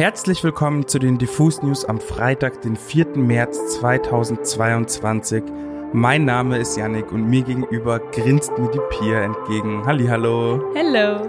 Herzlich 0.00 0.42
willkommen 0.42 0.88
zu 0.88 0.98
den 0.98 1.18
Diffus 1.18 1.60
News 1.60 1.84
am 1.84 2.00
Freitag, 2.00 2.62
den 2.62 2.74
4. 2.74 3.18
März 3.18 3.80
2022. 3.80 5.42
Mein 5.92 6.24
Name 6.24 6.56
ist 6.56 6.78
Yannick 6.78 7.12
und 7.12 7.28
mir 7.28 7.42
gegenüber 7.42 7.98
grinst 7.98 8.50
mir 8.58 8.70
die 8.70 8.80
Pia 8.88 9.20
entgegen. 9.20 9.84
Hallihallo. 9.84 10.64
Hello. 10.74 11.28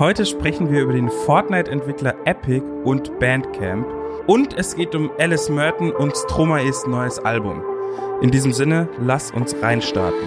Heute 0.00 0.26
sprechen 0.26 0.72
wir 0.72 0.82
über 0.82 0.94
den 0.94 1.08
Fortnite-Entwickler 1.08 2.16
Epic 2.24 2.64
und 2.82 3.16
Bandcamp. 3.20 3.86
Und 4.26 4.58
es 4.58 4.74
geht 4.74 4.96
um 4.96 5.12
Alice 5.20 5.48
Merton 5.48 5.92
und 5.92 6.16
Stromae's 6.16 6.88
neues 6.88 7.20
Album. 7.20 7.62
In 8.20 8.32
diesem 8.32 8.52
Sinne, 8.52 8.88
lass 8.98 9.30
uns 9.30 9.54
reinstarten. 9.62 10.26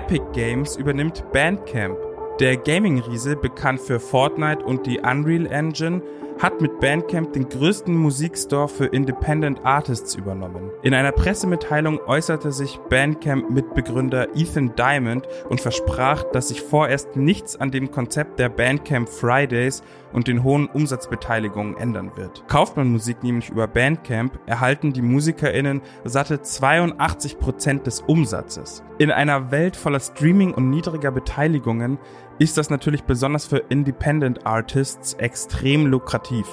Epic 0.00 0.24
Games 0.32 0.76
übernimmt 0.76 1.30
Bandcamp. 1.30 1.98
Der 2.40 2.56
Gaming-Riese, 2.56 3.36
bekannt 3.36 3.82
für 3.82 4.00
Fortnite 4.00 4.64
und 4.64 4.86
die 4.86 4.98
Unreal 4.98 5.44
Engine, 5.44 6.00
hat 6.40 6.62
mit 6.62 6.80
Bandcamp 6.80 7.34
den 7.34 7.48
größten 7.48 7.94
Musikstore 7.94 8.68
für 8.68 8.86
Independent 8.86 9.60
Artists 9.62 10.14
übernommen. 10.14 10.70
In 10.82 10.94
einer 10.94 11.12
Pressemitteilung 11.12 12.00
äußerte 12.06 12.50
sich 12.50 12.78
Bandcamp-Mitbegründer 12.88 14.28
Ethan 14.34 14.74
Diamond 14.74 15.28
und 15.50 15.60
versprach, 15.60 16.22
dass 16.32 16.48
sich 16.48 16.62
vorerst 16.62 17.14
nichts 17.14 17.56
an 17.56 17.70
dem 17.70 17.90
Konzept 17.90 18.38
der 18.38 18.48
Bandcamp 18.48 19.08
Fridays 19.10 19.82
und 20.14 20.28
den 20.28 20.42
hohen 20.42 20.66
Umsatzbeteiligungen 20.66 21.76
ändern 21.76 22.12
wird. 22.16 22.42
Kauft 22.48 22.76
man 22.76 22.90
Musik 22.90 23.22
nämlich 23.22 23.50
über 23.50 23.68
Bandcamp, 23.68 24.38
erhalten 24.46 24.94
die 24.94 25.02
MusikerInnen 25.02 25.82
satte 26.04 26.36
82% 26.36 27.82
des 27.82 28.00
Umsatzes. 28.00 28.82
In 28.98 29.10
einer 29.10 29.50
Welt 29.50 29.76
voller 29.76 30.00
Streaming 30.00 30.54
und 30.54 30.70
niedriger 30.70 31.10
Beteiligungen 31.10 31.98
ist 32.40 32.56
das 32.56 32.70
natürlich 32.70 33.04
besonders 33.04 33.46
für 33.46 33.58
Independent 33.68 34.46
Artists 34.46 35.12
extrem 35.14 35.86
lukrativ. 35.86 36.46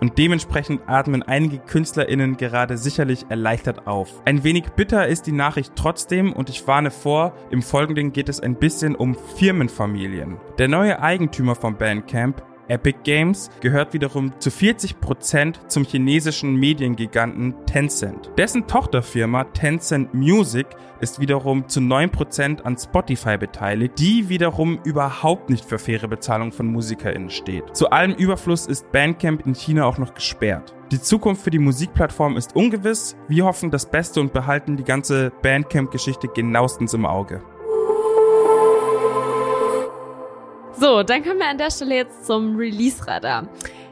Und 0.00 0.16
dementsprechend 0.16 0.82
atmen 0.86 1.22
einige 1.24 1.58
KünstlerInnen 1.58 2.36
gerade 2.36 2.78
sicherlich 2.78 3.26
erleichtert 3.28 3.86
auf. 3.86 4.22
Ein 4.24 4.44
wenig 4.44 4.64
bitter 4.76 5.06
ist 5.06 5.26
die 5.26 5.32
Nachricht 5.32 5.74
trotzdem 5.74 6.32
und 6.32 6.48
ich 6.48 6.66
warne 6.66 6.92
vor, 6.92 7.34
im 7.50 7.62
Folgenden 7.62 8.12
geht 8.12 8.28
es 8.28 8.38
ein 8.38 8.54
bisschen 8.54 8.94
um 8.94 9.16
Firmenfamilien. 9.36 10.38
Der 10.58 10.68
neue 10.68 11.00
Eigentümer 11.00 11.56
von 11.56 11.76
Bandcamp, 11.76 12.42
Epic 12.68 12.98
Games 13.04 13.50
gehört 13.60 13.92
wiederum 13.92 14.32
zu 14.38 14.50
40% 14.50 15.68
zum 15.68 15.84
chinesischen 15.84 16.56
Mediengiganten 16.56 17.54
Tencent. 17.66 18.30
Dessen 18.38 18.66
Tochterfirma 18.66 19.44
Tencent 19.44 20.14
Music 20.14 20.66
ist 21.00 21.20
wiederum 21.20 21.68
zu 21.68 21.80
9% 21.80 22.62
an 22.62 22.78
Spotify 22.78 23.36
beteiligt, 23.36 23.98
die 23.98 24.28
wiederum 24.28 24.78
überhaupt 24.84 25.50
nicht 25.50 25.64
für 25.64 25.78
faire 25.78 26.08
Bezahlung 26.08 26.52
von 26.52 26.66
MusikerInnen 26.66 27.30
steht. 27.30 27.76
Zu 27.76 27.90
allem 27.90 28.12
Überfluss 28.12 28.66
ist 28.66 28.90
Bandcamp 28.92 29.44
in 29.44 29.54
China 29.54 29.84
auch 29.84 29.98
noch 29.98 30.14
gesperrt. 30.14 30.74
Die 30.92 31.00
Zukunft 31.00 31.42
für 31.42 31.50
die 31.50 31.58
Musikplattform 31.58 32.36
ist 32.36 32.54
ungewiss. 32.54 33.16
Wir 33.26 33.46
hoffen 33.46 33.70
das 33.70 33.86
Beste 33.86 34.20
und 34.20 34.32
behalten 34.32 34.76
die 34.76 34.84
ganze 34.84 35.32
Bandcamp-Geschichte 35.42 36.28
genauestens 36.28 36.94
im 36.94 37.06
Auge. 37.06 37.42
So, 40.82 41.04
dann 41.04 41.22
kommen 41.22 41.38
wir 41.38 41.46
an 41.46 41.58
der 41.58 41.70
Stelle 41.70 41.94
jetzt 41.94 42.26
zum 42.26 42.56
Release-Radar. 42.56 43.46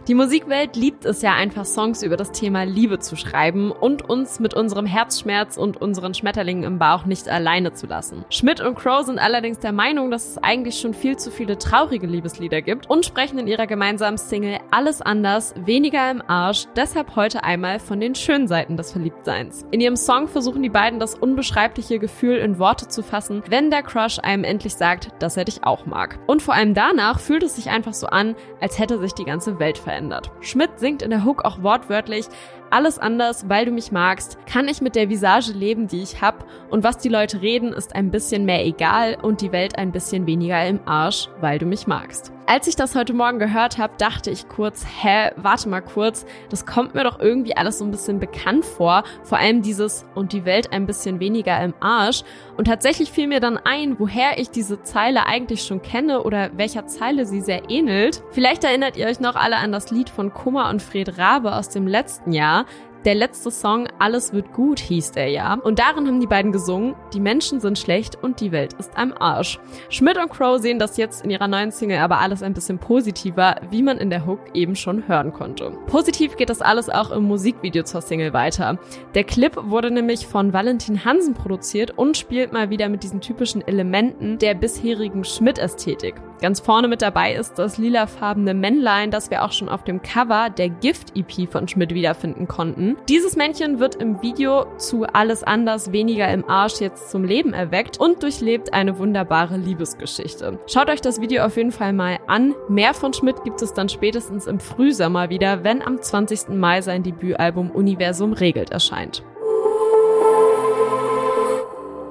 Die 0.09 0.15
Musikwelt 0.15 0.77
liebt 0.77 1.05
es 1.05 1.21
ja 1.21 1.35
einfach, 1.35 1.67
Songs 1.67 2.03
über 2.03 2.17
das 2.17 2.33
Thema 2.33 2.63
Liebe 2.63 2.99
zu 3.01 3.17
schreiben 3.17 3.71
und 3.71 4.09
uns 4.09 4.41
mit 4.41 4.55
unserem 4.55 4.87
Herzschmerz 4.87 5.59
und 5.59 5.77
unseren 5.77 6.15
Schmetterlingen 6.15 6.65
im 6.65 6.79
Bauch 6.79 7.05
nicht 7.05 7.29
alleine 7.29 7.75
zu 7.75 7.87
lassen. 7.87 8.25
Schmidt 8.31 8.63
und 8.63 8.77
Crow 8.77 9.05
sind 9.05 9.19
allerdings 9.19 9.59
der 9.59 9.73
Meinung, 9.73 10.11
dass 10.11 10.31
es 10.31 10.39
eigentlich 10.39 10.81
schon 10.81 10.95
viel 10.95 11.19
zu 11.19 11.31
viele 11.31 11.59
traurige 11.59 12.07
Liebeslieder 12.07 12.63
gibt 12.63 12.89
und 12.89 13.05
sprechen 13.05 13.39
in 13.39 13.47
ihrer 13.47 13.67
gemeinsamen 13.67 14.17
Single 14.17 14.59
Alles 14.71 15.03
anders, 15.03 15.55
weniger 15.65 16.11
im 16.11 16.23
Arsch, 16.27 16.67
deshalb 16.77 17.15
heute 17.15 17.45
einmal 17.45 17.79
von 17.79 18.01
den 18.01 18.15
schönen 18.15 18.49
Seiten 18.49 18.79
des 18.79 18.93
Verliebtseins. 18.93 19.67
In 19.71 19.83
ihrem 19.83 19.97
Song 19.97 20.29
versuchen 20.29 20.63
die 20.63 20.71
beiden 20.71 20.99
das 20.99 21.15
unbeschreibliche 21.15 21.99
Gefühl 21.99 22.39
in 22.39 22.59
Worte 22.59 22.89
zu 22.89 23.03
fassen, 23.03 23.43
wenn 23.51 23.71
der 23.71 23.83
Crush 23.83 24.19
einem 24.19 24.45
endlich 24.45 24.75
sagt, 24.75 25.11
dass 25.19 25.37
er 25.37 25.45
dich 25.45 25.63
auch 25.63 25.85
mag. 25.85 26.19
Und 26.27 26.41
vor 26.41 26.55
allem 26.55 26.73
danach 26.73 27.21
fühlt 27.21 27.43
es 27.43 27.57
sich 27.57 27.69
einfach 27.69 27.95
so 27.95 28.07
an, 28.07 28.35
als 28.63 28.79
hätte 28.79 28.99
sich 28.99 29.13
die 29.13 29.25
ganze 29.25 29.59
Welt 29.59 29.77
verändert 29.77 29.90
verändert. 29.91 30.31
Schmidt 30.41 30.79
singt 30.79 31.03
in 31.03 31.11
der 31.11 31.25
Hook 31.25 31.45
auch 31.45 31.63
wortwörtlich, 31.63 32.27
alles 32.71 32.99
anders, 32.99 33.49
weil 33.49 33.67
du 33.67 33.73
mich 33.73 33.93
magst, 33.93 34.39
kann 34.47 34.69
ich 34.69 34.81
mit 34.81 34.95
der 34.95 35.09
Visage 35.09 35.53
leben, 35.53 35.89
die 35.89 36.03
ich 36.03 36.21
hab 36.21 36.47
und 36.71 36.85
was 36.85 36.99
die 36.99 37.09
Leute 37.09 37.43
reden, 37.43 37.73
ist 37.73 37.95
ein 37.95 38.11
bisschen 38.11 38.45
mehr 38.45 38.65
egal 38.65 39.17
und 39.21 39.41
die 39.41 39.53
Welt 39.53 39.79
ein 39.79 39.93
bisschen 39.93 40.27
weniger 40.27 40.67
im 40.67 40.81
Arsch, 40.87 41.29
weil 41.41 41.59
du 41.59 41.67
mich 41.67 41.87
magst. 41.87 42.33
Als 42.53 42.67
ich 42.67 42.75
das 42.75 42.97
heute 42.97 43.13
Morgen 43.13 43.39
gehört 43.39 43.79
habe, 43.79 43.93
dachte 43.97 44.29
ich 44.33 44.49
kurz, 44.49 44.85
hä, 44.85 45.31
warte 45.37 45.69
mal 45.69 45.83
kurz, 45.83 46.27
das 46.49 46.67
kommt 46.67 46.97
mir 46.97 47.05
doch 47.05 47.21
irgendwie 47.21 47.57
alles 47.57 47.79
so 47.79 47.85
ein 47.85 47.93
bisschen 47.93 48.19
bekannt 48.19 48.65
vor, 48.65 49.05
vor 49.23 49.39
allem 49.39 49.63
dieses 49.63 50.05
und 50.17 50.33
die 50.33 50.45
Welt 50.45 50.73
ein 50.73 50.85
bisschen 50.85 51.21
weniger 51.21 51.63
im 51.63 51.75
Arsch. 51.79 52.25
Und 52.57 52.65
tatsächlich 52.65 53.13
fiel 53.13 53.29
mir 53.29 53.39
dann 53.39 53.57
ein, 53.57 54.01
woher 54.01 54.41
ich 54.41 54.51
diese 54.51 54.83
Zeile 54.83 55.27
eigentlich 55.27 55.63
schon 55.63 55.81
kenne 55.81 56.25
oder 56.25 56.51
welcher 56.57 56.89
Zeile 56.89 57.25
sie 57.25 57.41
sehr 57.41 57.71
ähnelt. 57.71 58.21
Vielleicht 58.33 58.65
erinnert 58.65 58.97
ihr 58.97 59.07
euch 59.07 59.21
noch 59.21 59.37
alle 59.37 59.59
an 59.59 59.71
das 59.71 59.93
Lied 59.93 60.11
von 60.11 60.35
Kummer 60.35 60.71
und 60.71 60.83
Fred 60.83 61.19
Rabe 61.19 61.55
aus 61.55 61.69
dem 61.69 61.87
letzten 61.87 62.33
Jahr. 62.33 62.60
있습니다. 62.61 62.90
Der 63.07 63.15
letzte 63.15 63.51
Song 63.51 63.89
Alles 63.99 64.35
wird 64.35 64.53
gut 64.53 64.79
hieß 64.79 65.13
der 65.13 65.29
ja. 65.29 65.55
Und 65.55 65.79
darin 65.79 66.07
haben 66.07 66.21
die 66.21 66.27
beiden 66.27 66.53
gesungen, 66.53 66.95
die 67.15 67.21
Menschen 67.21 67.59
sind 67.59 67.79
schlecht 67.79 68.23
und 68.23 68.41
die 68.41 68.53
Welt 68.53 68.75
ist 68.75 68.91
am 68.95 69.15
Arsch. 69.19 69.59
Schmidt 69.89 70.19
und 70.19 70.31
Crow 70.31 70.61
sehen 70.61 70.79
das 70.79 70.99
jetzt 70.99 71.25
in 71.25 71.31
ihrer 71.31 71.49
neuen 71.49 71.71
Single 71.71 71.99
aber 72.01 72.19
alles 72.19 72.43
ein 72.43 72.53
bisschen 72.53 72.79
positiver, 72.79 73.57
wie 73.71 73.83
man 73.83 73.97
in 73.97 74.11
der 74.11 74.27
Hook 74.27 74.41
eben 74.53 74.77
schon 74.77 75.09
hören 75.09 75.33
konnte. 75.33 75.71
Positiv 75.87 76.37
geht 76.37 76.51
das 76.51 76.61
alles 76.61 76.91
auch 76.91 77.11
im 77.11 77.25
Musikvideo 77.25 77.85
zur 77.85 78.03
Single 78.03 78.35
weiter. 78.35 78.79
Der 79.15 79.25
Clip 79.25 79.57
wurde 79.57 79.91
nämlich 79.91 80.27
von 80.27 80.53
Valentin 80.53 81.03
Hansen 81.03 81.33
produziert 81.33 81.97
und 81.97 82.19
spielt 82.19 82.53
mal 82.53 82.69
wieder 82.69 82.91
mit 82.91 83.03
diesen 83.03 83.23
typischen 83.23 83.67
Elementen 83.67 84.39
der 84.39 84.53
bisherigen 84.53 85.25
Schmidt-Ästhetik. 85.25 86.17
Ganz 86.41 86.61
vorne 86.61 86.89
mit 86.89 87.03
dabei 87.03 87.35
ist 87.35 87.59
das 87.59 87.77
lilafarbene 87.77 88.55
Männlein, 88.55 89.11
das 89.11 89.31
wir 89.31 89.45
auch 89.45 89.53
schon 89.53 89.69
auf 89.69 89.85
dem 89.85 90.01
Cover 90.01 90.49
der 90.49 90.71
Gift-EP 90.71 91.51
von 91.51 91.69
Schmidt 91.69 91.93
wiederfinden 91.93 92.49
konnten. 92.49 92.90
Dieses 93.09 93.37
Männchen 93.37 93.79
wird 93.79 93.97
im 93.97 94.23
Video 94.23 94.67
zu 94.77 95.05
Alles 95.05 95.43
anders, 95.43 95.93
weniger 95.93 96.33
im 96.33 96.49
Arsch 96.49 96.81
jetzt 96.81 97.11
zum 97.11 97.25
Leben 97.25 97.53
erweckt 97.53 97.99
und 97.99 98.23
durchlebt 98.23 98.73
eine 98.73 98.99
wunderbare 98.99 99.57
Liebesgeschichte. 99.57 100.59
Schaut 100.67 100.91
euch 100.91 101.01
das 101.01 101.21
Video 101.21 101.45
auf 101.45 101.57
jeden 101.57 101.73
Fall 101.73 101.93
mal 101.93 102.19
an. 102.27 102.55
Mehr 102.69 102.95
von 102.95 103.13
Schmidt 103.13 103.43
gibt 103.45 103.63
es 103.63 103.73
dann 103.73 103.89
spätestens 103.89 104.47
im 104.47 104.61
Frühsommer 104.61 105.31
wieder, 105.31 105.65
wenn 105.65 105.83
am 105.83 106.01
20. 106.01 106.51
Mai 106.51 106.81
sein 106.83 107.03
Debütalbum 107.03 107.71
Universum 107.71 108.33
regelt 108.33 108.71
erscheint. 108.71 109.23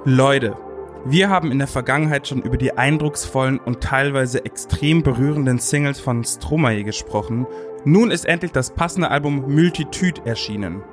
Leute, 0.05 0.55
wir 1.05 1.29
haben 1.29 1.51
in 1.51 1.59
der 1.59 1.67
Vergangenheit 1.67 2.27
schon 2.27 2.41
über 2.41 2.57
die 2.57 2.77
eindrucksvollen 2.77 3.59
und 3.59 3.81
teilweise 3.81 4.43
extrem 4.43 5.01
berührenden 5.01 5.57
Singles 5.57 5.99
von 5.99 6.23
Stromae 6.23 6.83
gesprochen. 6.83 7.47
Nun 7.85 8.11
ist 8.11 8.25
endlich 8.25 8.51
das 8.51 8.71
passende 8.71 9.09
Album 9.09 9.53
Multitude 9.53 10.21
erschienen. 10.25 10.83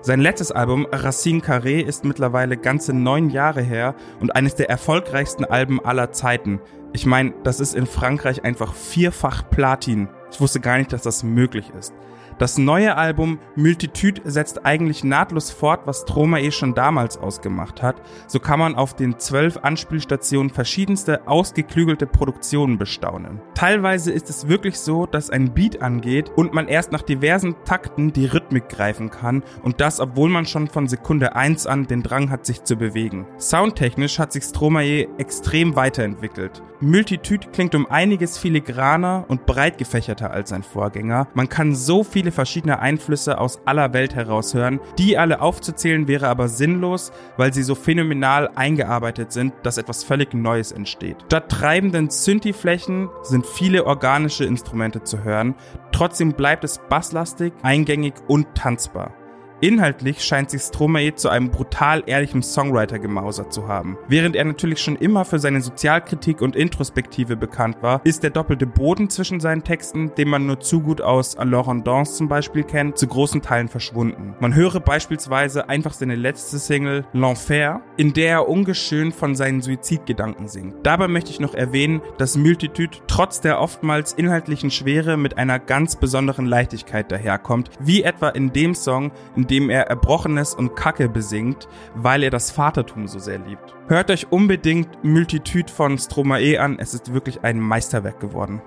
Sein 0.00 0.20
letztes 0.20 0.52
Album 0.52 0.86
Racine 0.92 1.40
Carré 1.40 1.82
ist 1.82 2.04
mittlerweile 2.04 2.56
ganze 2.56 2.92
neun 2.92 3.30
Jahre 3.30 3.62
her 3.62 3.96
und 4.20 4.34
eines 4.36 4.54
der 4.54 4.70
erfolgreichsten 4.70 5.44
Alben 5.44 5.84
aller 5.84 6.12
Zeiten. 6.12 6.60
Ich 6.92 7.04
meine, 7.04 7.34
das 7.42 7.58
ist 7.58 7.74
in 7.74 7.86
Frankreich 7.86 8.44
einfach 8.44 8.74
vierfach 8.74 9.50
Platin. 9.50 10.08
Ich 10.30 10.40
wusste 10.40 10.60
gar 10.60 10.78
nicht, 10.78 10.92
dass 10.92 11.02
das 11.02 11.22
möglich 11.22 11.70
ist. 11.78 11.94
Das 12.38 12.56
neue 12.56 12.96
Album 12.96 13.40
Multitude 13.56 14.22
setzt 14.24 14.64
eigentlich 14.64 15.02
nahtlos 15.02 15.50
fort, 15.50 15.80
was 15.86 16.02
Stromae 16.02 16.52
schon 16.52 16.72
damals 16.72 17.18
ausgemacht 17.18 17.82
hat. 17.82 18.00
So 18.28 18.38
kann 18.38 18.60
man 18.60 18.76
auf 18.76 18.94
den 18.94 19.18
zwölf 19.18 19.56
Anspielstationen 19.56 20.50
verschiedenste 20.50 21.26
ausgeklügelte 21.26 22.06
Produktionen 22.06 22.78
bestaunen. 22.78 23.40
Teilweise 23.54 24.12
ist 24.12 24.30
es 24.30 24.46
wirklich 24.46 24.78
so, 24.78 25.04
dass 25.04 25.30
ein 25.30 25.52
Beat 25.52 25.82
angeht 25.82 26.30
und 26.36 26.54
man 26.54 26.68
erst 26.68 26.92
nach 26.92 27.02
diversen 27.02 27.56
Takten 27.64 28.12
die 28.12 28.26
Rhythmik 28.48 28.68
greifen 28.68 29.10
kann 29.10 29.42
und 29.62 29.80
das, 29.80 30.00
obwohl 30.00 30.28
man 30.28 30.46
schon 30.46 30.68
von 30.68 30.86
Sekunde 30.86 31.34
1 31.34 31.66
an 31.66 31.86
den 31.86 32.02
Drang 32.02 32.30
hat, 32.30 32.46
sich 32.46 32.64
zu 32.64 32.76
bewegen. 32.76 33.26
Soundtechnisch 33.38 34.18
hat 34.18 34.32
sich 34.32 34.44
Stromae 34.44 35.08
extrem 35.18 35.76
weiterentwickelt. 35.76 36.62
Multitude 36.80 37.48
klingt 37.52 37.74
um 37.74 37.86
einiges 37.86 38.38
filigraner 38.38 39.24
und 39.26 39.46
breit 39.46 39.78
gefächerter 39.78 40.30
als 40.30 40.50
sein 40.50 40.62
Vorgänger. 40.62 41.26
Man 41.34 41.48
kann 41.48 41.74
so 41.74 42.04
viele 42.04 42.28
viele 42.28 42.32
verschiedene 42.32 42.80
Einflüsse 42.80 43.38
aus 43.38 43.60
aller 43.64 43.92
Welt 43.92 44.14
heraushören. 44.14 44.80
Die 44.98 45.16
alle 45.16 45.40
aufzuzählen 45.40 46.08
wäre 46.08 46.28
aber 46.28 46.48
sinnlos, 46.48 47.10
weil 47.36 47.52
sie 47.54 47.62
so 47.62 47.74
phänomenal 47.74 48.50
eingearbeitet 48.54 49.32
sind, 49.32 49.54
dass 49.62 49.78
etwas 49.78 50.04
völlig 50.04 50.34
Neues 50.34 50.72
entsteht. 50.72 51.16
Statt 51.26 51.48
treibenden 51.48 52.10
Synthi-Flächen 52.10 53.08
sind 53.22 53.46
viele 53.46 53.86
organische 53.86 54.44
Instrumente 54.44 55.04
zu 55.04 55.24
hören. 55.24 55.54
Trotzdem 55.92 56.32
bleibt 56.32 56.64
es 56.64 56.78
basslastig, 56.88 57.52
eingängig 57.62 58.14
und 58.28 58.37
tanzbar. 58.54 59.12
Inhaltlich 59.60 60.22
scheint 60.22 60.50
sich 60.50 60.62
Stromae 60.62 61.16
zu 61.16 61.30
einem 61.30 61.50
brutal 61.50 62.04
ehrlichen 62.06 62.44
Songwriter 62.44 63.00
gemausert 63.00 63.52
zu 63.52 63.66
haben. 63.66 63.98
Während 64.06 64.36
er 64.36 64.44
natürlich 64.44 64.80
schon 64.80 64.94
immer 64.94 65.24
für 65.24 65.40
seine 65.40 65.60
Sozialkritik 65.60 66.42
und 66.42 66.54
Introspektive 66.54 67.36
bekannt 67.36 67.78
war, 67.82 68.00
ist 68.04 68.22
der 68.22 68.30
doppelte 68.30 68.68
Boden 68.68 69.10
zwischen 69.10 69.40
seinen 69.40 69.64
Texten, 69.64 70.14
den 70.14 70.28
man 70.28 70.46
nur 70.46 70.60
zu 70.60 70.80
gut 70.80 71.00
aus 71.00 71.36
Alors 71.36 71.68
en 71.68 71.82
Danse 71.82 72.14
zum 72.14 72.28
Beispiel 72.28 72.62
kennt, 72.62 72.98
zu 72.98 73.08
großen 73.08 73.42
Teilen 73.42 73.66
verschwunden. 73.66 74.36
Man 74.38 74.54
höre 74.54 74.78
beispielsweise 74.78 75.68
einfach 75.68 75.92
seine 75.92 76.14
letzte 76.14 76.58
Single 76.58 77.04
L'Enfer, 77.12 77.80
in 77.96 78.12
der 78.12 78.28
er 78.28 78.48
ungeschönt 78.48 79.12
von 79.12 79.34
seinen 79.34 79.60
Suizidgedanken 79.60 80.46
singt. 80.46 80.76
Dabei 80.84 81.08
möchte 81.08 81.32
ich 81.32 81.40
noch 81.40 81.54
erwähnen, 81.54 82.00
dass 82.16 82.36
Multitude 82.36 82.98
trotz 83.08 83.40
der 83.40 83.60
oftmals 83.60 84.12
inhaltlichen 84.12 84.70
Schwere 84.70 85.16
mit 85.16 85.36
einer 85.36 85.58
ganz 85.58 85.96
besonderen 85.96 86.46
Leichtigkeit 86.46 87.10
daherkommt, 87.10 87.70
wie 87.80 88.04
etwa 88.04 88.28
in 88.28 88.52
dem 88.52 88.76
Song, 88.76 89.10
in 89.34 89.47
dem 89.50 89.70
er 89.70 89.88
Erbrochenes 89.88 90.54
und 90.54 90.76
Kacke 90.76 91.08
besingt, 91.08 91.68
weil 91.94 92.22
er 92.22 92.30
das 92.30 92.50
Vatertum 92.50 93.06
so 93.08 93.18
sehr 93.18 93.38
liebt. 93.38 93.74
Hört 93.88 94.10
euch 94.10 94.30
unbedingt 94.30 95.02
Multitude 95.02 95.72
von 95.72 95.98
Stromae 95.98 96.58
an, 96.58 96.78
es 96.78 96.94
ist 96.94 97.12
wirklich 97.12 97.42
ein 97.42 97.60
Meisterwerk 97.60 98.20
geworden. 98.20 98.62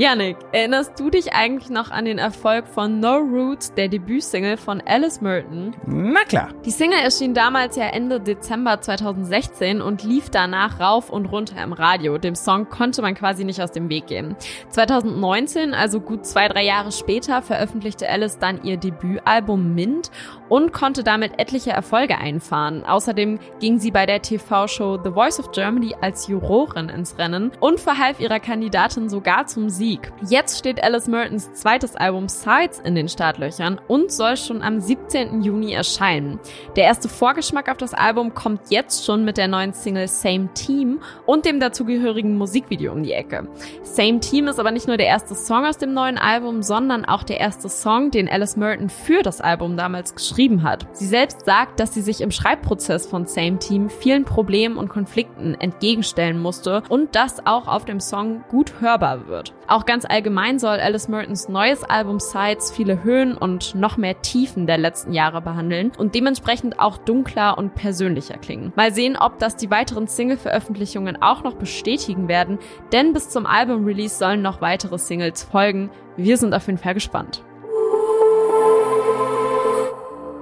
Janik, 0.00 0.36
erinnerst 0.52 1.00
du 1.00 1.10
dich 1.10 1.32
eigentlich 1.32 1.70
noch 1.70 1.90
an 1.90 2.04
den 2.04 2.18
Erfolg 2.18 2.68
von 2.68 3.00
No 3.00 3.16
Roots, 3.16 3.74
der 3.74 3.88
Debütsingle 3.88 4.56
von 4.56 4.80
Alice 4.86 5.20
Merton? 5.20 5.74
Na 5.86 6.20
klar. 6.20 6.50
Die 6.64 6.70
Single 6.70 7.00
erschien 7.00 7.34
damals 7.34 7.74
ja 7.74 7.86
Ende 7.86 8.20
Dezember 8.20 8.80
2016 8.80 9.82
und 9.82 10.04
lief 10.04 10.30
danach 10.30 10.78
rauf 10.78 11.10
und 11.10 11.26
runter 11.26 11.60
im 11.60 11.72
Radio. 11.72 12.16
Dem 12.16 12.36
Song 12.36 12.68
konnte 12.68 13.02
man 13.02 13.16
quasi 13.16 13.42
nicht 13.42 13.60
aus 13.60 13.72
dem 13.72 13.88
Weg 13.88 14.06
gehen. 14.06 14.36
2019, 14.68 15.74
also 15.74 16.00
gut 16.00 16.24
zwei, 16.24 16.46
drei 16.46 16.64
Jahre 16.64 16.92
später, 16.92 17.42
veröffentlichte 17.42 18.08
Alice 18.08 18.38
dann 18.38 18.62
ihr 18.62 18.76
Debütalbum 18.76 19.74
Mint 19.74 20.12
und 20.48 20.72
konnte 20.72 21.02
damit 21.02 21.40
etliche 21.40 21.70
Erfolge 21.70 22.18
einfahren. 22.18 22.84
Außerdem 22.84 23.40
ging 23.58 23.80
sie 23.80 23.90
bei 23.90 24.06
der 24.06 24.22
TV-Show 24.22 25.00
The 25.02 25.10
Voice 25.10 25.40
of 25.40 25.50
Germany 25.50 25.96
als 26.00 26.28
Jurorin 26.28 26.88
ins 26.88 27.18
Rennen 27.18 27.50
und 27.58 27.80
verhalf 27.80 28.20
ihrer 28.20 28.38
Kandidatin 28.38 29.08
sogar 29.08 29.46
zum 29.48 29.68
Sieg 29.68 29.87
Musik. 29.88 30.12
Jetzt 30.28 30.58
steht 30.58 30.82
Alice 30.82 31.06
Mertons 31.06 31.52
zweites 31.54 31.96
Album 31.96 32.28
Sides 32.28 32.78
in 32.80 32.94
den 32.94 33.08
Startlöchern 33.08 33.80
und 33.88 34.12
soll 34.12 34.36
schon 34.36 34.60
am 34.60 34.80
17. 34.80 35.40
Juni 35.42 35.72
erscheinen. 35.72 36.38
Der 36.76 36.84
erste 36.84 37.08
Vorgeschmack 37.08 37.70
auf 37.70 37.78
das 37.78 37.94
Album 37.94 38.34
kommt 38.34 38.70
jetzt 38.70 39.06
schon 39.06 39.24
mit 39.24 39.38
der 39.38 39.48
neuen 39.48 39.72
Single 39.72 40.08
Same 40.08 40.50
Team 40.52 41.00
und 41.24 41.46
dem 41.46 41.58
dazugehörigen 41.58 42.36
Musikvideo 42.36 42.92
um 42.92 43.02
die 43.02 43.12
Ecke. 43.12 43.48
Same 43.82 44.20
Team 44.20 44.48
ist 44.48 44.60
aber 44.60 44.72
nicht 44.72 44.88
nur 44.88 44.98
der 44.98 45.06
erste 45.06 45.34
Song 45.34 45.64
aus 45.64 45.78
dem 45.78 45.94
neuen 45.94 46.18
Album, 46.18 46.62
sondern 46.62 47.06
auch 47.06 47.22
der 47.22 47.40
erste 47.40 47.70
Song, 47.70 48.10
den 48.10 48.28
Alice 48.28 48.56
Merton 48.56 48.90
für 48.90 49.22
das 49.22 49.40
Album 49.40 49.78
damals 49.78 50.14
geschrieben 50.14 50.64
hat. 50.64 50.86
Sie 50.92 51.06
selbst 51.06 51.46
sagt, 51.46 51.80
dass 51.80 51.94
sie 51.94 52.02
sich 52.02 52.20
im 52.20 52.30
Schreibprozess 52.30 53.06
von 53.06 53.26
Same 53.26 53.58
Team 53.58 53.88
vielen 53.88 54.26
Problemen 54.26 54.76
und 54.76 54.90
Konflikten 54.90 55.54
entgegenstellen 55.54 56.38
musste 56.38 56.82
und 56.90 57.14
das 57.14 57.46
auch 57.46 57.66
auf 57.68 57.86
dem 57.86 58.00
Song 58.00 58.44
gut 58.50 58.80
hörbar 58.80 59.28
wird. 59.28 59.54
Auch 59.66 59.77
ganz 59.84 60.04
allgemein 60.04 60.58
soll 60.58 60.78
Alice 60.80 61.08
Mertons 61.08 61.48
neues 61.48 61.84
Album 61.84 62.20
Sides 62.20 62.70
viele 62.70 63.02
Höhen 63.02 63.36
und 63.36 63.74
noch 63.74 63.96
mehr 63.96 64.20
Tiefen 64.22 64.66
der 64.66 64.78
letzten 64.78 65.12
Jahre 65.12 65.40
behandeln 65.40 65.92
und 65.98 66.14
dementsprechend 66.14 66.80
auch 66.80 66.98
dunkler 66.98 67.58
und 67.58 67.74
persönlicher 67.74 68.38
klingen. 68.38 68.72
Mal 68.76 68.92
sehen, 68.92 69.16
ob 69.16 69.38
das 69.38 69.56
die 69.56 69.70
weiteren 69.70 70.06
Single-Veröffentlichungen 70.06 71.20
auch 71.22 71.42
noch 71.42 71.54
bestätigen 71.54 72.28
werden, 72.28 72.58
denn 72.92 73.12
bis 73.12 73.30
zum 73.30 73.46
Album-Release 73.46 74.16
sollen 74.16 74.42
noch 74.42 74.60
weitere 74.60 74.98
Singles 74.98 75.42
folgen. 75.42 75.90
Wir 76.16 76.36
sind 76.36 76.54
auf 76.54 76.66
jeden 76.66 76.78
Fall 76.78 76.94
gespannt. 76.94 77.42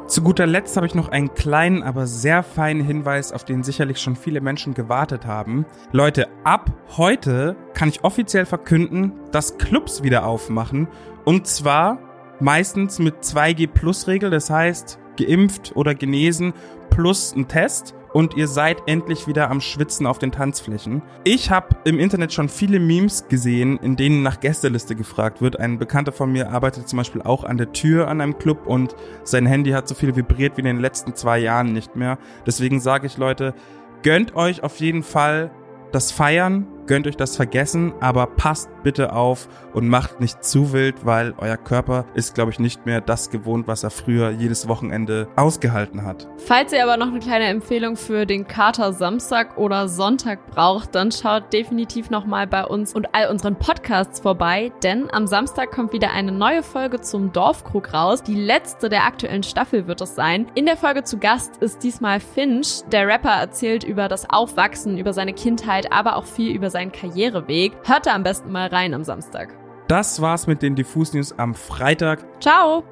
Zu 0.07 0.23
guter 0.23 0.47
Letzt 0.47 0.77
habe 0.77 0.87
ich 0.87 0.95
noch 0.95 1.09
einen 1.09 1.35
kleinen, 1.35 1.83
aber 1.83 2.07
sehr 2.07 2.45
feinen 2.45 2.85
Hinweis, 2.85 3.33
auf 3.33 3.45
den 3.45 3.65
sicherlich 3.65 3.99
schon 3.99 4.15
viele 4.15 4.41
Menschen 4.41 4.73
gewartet 4.73 5.27
haben. 5.27 5.67
Leute, 5.91 6.29
ab 6.45 6.71
heute 6.97 7.57
kann 7.77 7.91
ich 7.91 8.03
offiziell 8.05 8.47
verkünden, 8.47 9.13
dass 9.33 9.59
Clubs 9.59 10.03
wieder 10.03 10.27
aufmachen. 10.27 10.89
Und 11.27 11.47
zwar 11.47 11.99
meistens 12.41 12.99
mit 12.99 13.17
2G 13.23 13.69
Plus 13.69 14.09
Regel, 14.09 14.31
das 14.31 14.49
heißt 14.49 14.99
geimpft 15.19 15.77
oder 15.77 15.95
genesen 15.95 16.53
plus 16.91 17.35
ein 17.35 17.49
Test 17.49 17.95
und 18.13 18.35
ihr 18.35 18.49
seid 18.49 18.83
endlich 18.87 19.27
wieder 19.27 19.51
am 19.51 19.61
Schwitzen 19.61 20.07
auf 20.07 20.19
den 20.19 20.33
Tanzflächen. 20.33 21.03
Ich 21.25 21.51
habe 21.51 21.77
im 21.85 21.99
Internet 21.99 22.33
schon 22.33 22.49
viele 22.49 22.81
Memes 22.81 23.29
gesehen, 23.29 23.79
in 23.79 23.97
denen 23.97 24.23
nach 24.23 24.41
Gästeliste 24.41 24.95
gefragt 24.95 25.43
wird. 25.43 25.61
Ein 25.61 25.79
Bekannter 25.79 26.13
von 26.13 26.33
mir 26.33 26.51
arbeitet 26.51 26.89
zum 26.89 26.97
Beispiel 26.97 27.23
auch 27.23 27.45
an 27.45 27.59
der 27.59 27.73
Tür 27.73 28.09
an 28.09 28.23
einem 28.23 28.39
Club 28.39 28.67
und 28.67 28.95
sein 29.25 29.45
Handy 29.45 29.73
hat 29.73 29.87
so 29.87 29.95
viel 29.95 30.17
vibriert 30.17 30.57
wie 30.57 30.63
in 30.63 30.67
den 30.67 30.81
letzten 30.81 31.15
zwei 31.15 31.39
Jahren 31.39 31.75
nicht 31.75 31.95
mehr. 31.95 32.19
Deswegen 32.47 32.81
sage 32.81 33.07
ich 33.07 33.19
Leute, 33.19 33.55
gönnt 34.03 34.35
euch 34.35 34.63
auf 34.63 34.77
jeden 34.81 35.03
Fall 35.03 35.51
das 35.93 36.11
Feiern, 36.11 36.67
gönnt 36.87 37.07
euch 37.07 37.17
das 37.17 37.37
Vergessen, 37.37 37.93
aber 38.01 38.27
passt 38.27 38.69
bitte 38.83 39.13
auf 39.13 39.49
und 39.73 39.89
macht 39.89 40.21
nicht 40.21 40.45
zu 40.45 40.73
wild, 40.73 41.05
weil 41.05 41.35
euer 41.39 41.57
Körper 41.57 42.05
ist, 42.15 42.35
glaube 42.35 42.53
ich, 42.53 42.59
nicht 42.59 42.87
mehr 42.87 43.01
das 43.01 43.31
gewohnt, 43.31 43.67
was 43.67 43.83
er 43.83 43.91
früher 43.91 44.31
jedes 44.31 44.69
Wochenende 44.69 45.29
ausgehalten 45.37 46.05
hat. 46.05 46.29
Falls 46.39 46.73
ihr 46.73 46.83
aber 46.83 46.97
noch 46.97 47.09
eine 47.09 47.19
kleine 47.19 47.47
Empfehlung 47.47 47.97
für 47.97 48.27
den 48.27 48.47
Kater 48.47 48.93
Samstag 48.93 49.59
oder 49.59 49.89
Sonntag 49.89 50.47
braucht, 50.47 50.95
dann 50.95 51.11
schaut 51.11 51.53
definitiv 51.53 52.11
nochmal 52.11 52.47
bei 52.47 52.65
uns 52.65 52.95
und 52.95 53.15
all 53.15 53.29
unseren 53.29 53.57
Podcasts 53.57 54.21
vorbei, 54.21 54.73
denn 54.83 55.11
am 55.13 55.27
Samstag 55.27 55.73
kommt 55.73 55.93
wieder 55.93 56.13
eine 56.13 56.33
neue 56.33 56.63
Folge 56.63 57.01
zum 57.01 57.33
Dorfkrug 57.33 57.93
raus. 57.93 58.23
Die 58.23 58.41
letzte 58.41 58.89
der 58.89 59.05
aktuellen 59.05 59.43
Staffel 59.43 59.87
wird 59.89 60.01
es 60.01 60.15
sein. 60.15 60.47
In 60.55 60.67
der 60.67 60.77
Folge 60.77 61.03
zu 61.03 61.19
Gast 61.19 61.57
ist 61.59 61.83
diesmal 61.83 62.21
Finch. 62.21 62.83
Der 62.93 63.09
Rapper 63.09 63.31
erzählt 63.31 63.83
über 63.83 64.09
das 64.09 64.31
Aufwachsen, 64.31 64.97
über 64.97 65.13
seine 65.13 65.33
Kindheit, 65.33 65.93
aber 65.93 66.17
auch 66.17 66.25
viel 66.25 66.55
über 66.55 66.71
seinen 66.77 66.93
Karriereweg. 66.93 67.73
Hört 67.85 68.07
da 68.07 68.15
am 68.15 68.23
besten 68.23 68.53
mal 68.53 68.69
rein 68.69 68.93
am 68.93 69.03
Samstag. 69.03 69.49
Das 69.89 70.21
war's 70.21 70.47
mit 70.47 70.63
den 70.63 70.75
Diffus 70.75 71.15
News 71.15 71.33
am 71.39 71.55
Freitag. 71.55 72.25
Ciao! 72.41 72.85